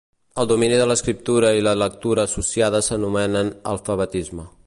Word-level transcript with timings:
El 0.43 0.47
domini 0.51 0.79
de 0.81 0.87
l'escriptura 0.91 1.51
i 1.59 1.65
la 1.67 1.75
lectura 1.81 2.25
associada 2.29 2.81
s'anomena 2.87 3.47
alfabetisme. 3.77 4.49